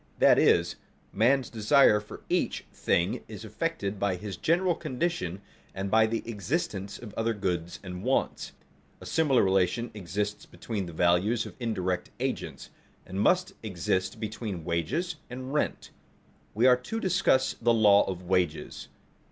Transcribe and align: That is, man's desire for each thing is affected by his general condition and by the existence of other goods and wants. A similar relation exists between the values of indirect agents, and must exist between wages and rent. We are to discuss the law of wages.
That 0.17 0.39
is, 0.39 0.77
man's 1.13 1.47
desire 1.51 1.99
for 1.99 2.23
each 2.27 2.65
thing 2.73 3.23
is 3.27 3.45
affected 3.45 3.99
by 3.99 4.15
his 4.15 4.35
general 4.35 4.73
condition 4.73 5.43
and 5.75 5.91
by 5.91 6.07
the 6.07 6.23
existence 6.27 6.97
of 6.97 7.13
other 7.13 7.35
goods 7.35 7.79
and 7.83 8.01
wants. 8.01 8.51
A 8.99 9.05
similar 9.05 9.43
relation 9.43 9.91
exists 9.93 10.47
between 10.47 10.87
the 10.87 10.91
values 10.91 11.45
of 11.45 11.53
indirect 11.59 12.09
agents, 12.19 12.71
and 13.05 13.21
must 13.21 13.53
exist 13.61 14.19
between 14.19 14.63
wages 14.65 15.17
and 15.29 15.53
rent. 15.53 15.91
We 16.55 16.65
are 16.65 16.77
to 16.77 16.99
discuss 16.99 17.53
the 17.61 17.71
law 17.71 18.03
of 18.05 18.23
wages. 18.23 18.87